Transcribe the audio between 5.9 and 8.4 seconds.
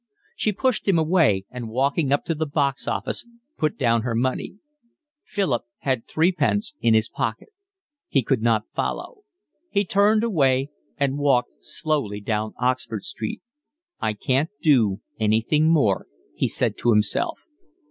threepence in his pocket. He